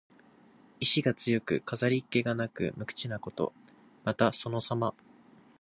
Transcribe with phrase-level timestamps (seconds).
[0.79, 3.53] 意思が強く、飾り気がなく無口なこと。
[4.03, 4.95] また、そのさま。